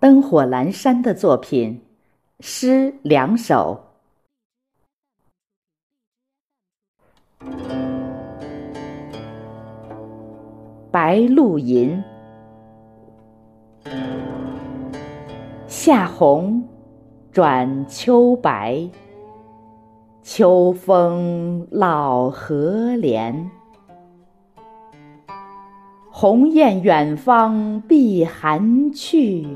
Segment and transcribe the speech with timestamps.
[0.00, 1.82] 灯火阑珊的作品，
[2.40, 3.78] 诗两首。
[10.90, 12.02] 白露吟，
[15.66, 16.66] 夏红
[17.30, 18.88] 转秋白，
[20.22, 23.50] 秋风老河连。
[26.10, 29.46] 鸿雁远方避寒去。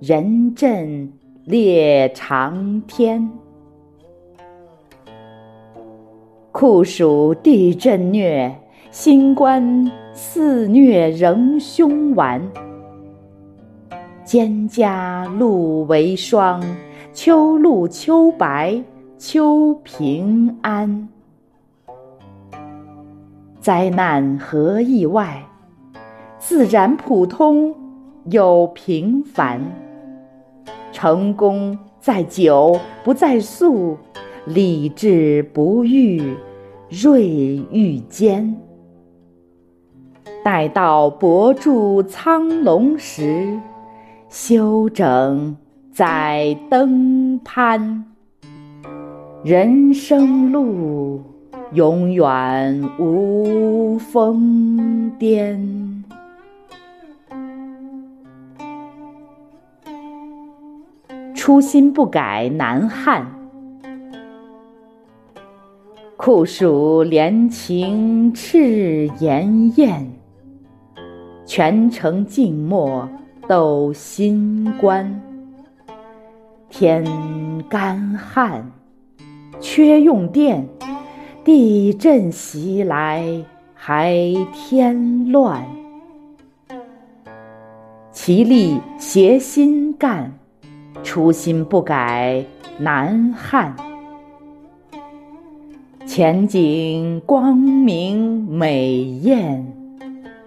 [0.00, 1.12] 人阵
[1.44, 3.28] 列长天，
[6.52, 8.56] 酷暑地震虐，
[8.92, 12.40] 新冠肆虐仍凶顽。
[14.24, 16.62] 蒹葭露为霜，
[17.12, 18.80] 秋露秋白
[19.18, 21.08] 秋平安。
[23.58, 25.44] 灾难和意外，
[26.38, 27.74] 自然普通
[28.26, 29.60] 又平凡。
[31.00, 33.96] 成功在久不在速，
[34.46, 36.20] 理智不渝，
[36.90, 37.24] 锐
[37.70, 38.52] 愈坚。
[40.42, 43.56] 待到博筑苍龙时，
[44.28, 45.56] 休整
[45.92, 48.04] 在登攀。
[49.44, 51.22] 人生路，
[51.74, 55.97] 永远无峰巅。
[61.48, 63.26] 初心不改难汉，
[66.14, 70.12] 酷暑连晴赤炎炎，
[71.46, 73.08] 全城静默
[73.48, 75.22] 斗新冠。
[76.68, 77.02] 天
[77.66, 78.70] 干旱，
[79.58, 80.68] 缺用电，
[81.44, 83.24] 地震袭来
[83.72, 84.14] 还
[84.52, 85.66] 添乱。
[88.12, 90.30] 其力协心干。
[91.02, 92.44] 初心不改
[92.78, 93.74] 难汉，
[96.06, 99.66] 前景光明美艳，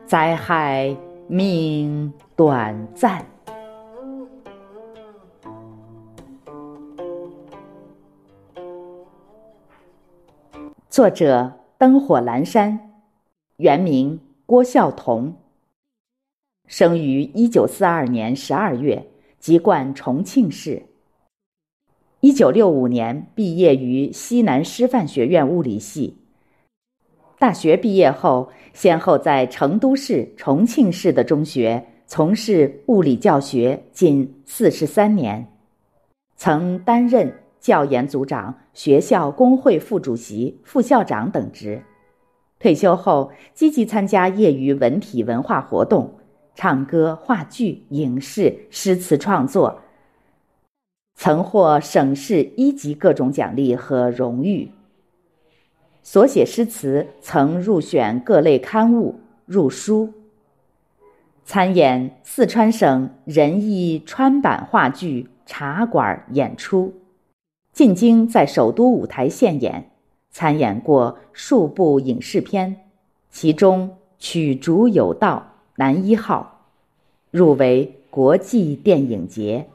[0.06, 0.95] 灾害
[1.28, 3.25] 命短暂。
[10.90, 12.91] 作者：灯火阑珊，
[13.57, 15.34] 原名郭孝同，
[16.67, 19.10] 生于一九四二年十二月。
[19.41, 20.84] 籍贯重庆市。
[22.19, 26.19] 一九六五年毕业于西南师范学院物理系。
[27.40, 35.52] 大学毕业后，先后在成都市、重庆市的中学从事物理教学近四十三年，
[36.35, 41.81] 曾担任教研组长、学校工会副主席、副校长等职。
[42.59, 46.19] 退休后，积极参加业余文体文化活动。
[46.56, 49.81] 唱歌、话剧、影视、诗词创作，
[51.16, 54.72] 曾获省市一级各种奖励和荣誉。
[56.03, 60.13] 所写诗词曾入选各类刊物、入书。
[61.45, 66.94] 参演四川省人艺川版话剧《茶馆》演出，
[67.72, 69.91] 进京在首都舞台现演，
[70.29, 72.78] 参演过数部影视片，
[73.29, 75.45] 其中《曲竹有道》。
[75.81, 76.67] 男一号，
[77.31, 79.67] 入围国际电影节。